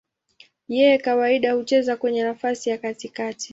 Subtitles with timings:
[0.75, 3.49] Yeye kawaida hucheza kwenye nafasi ya katikati.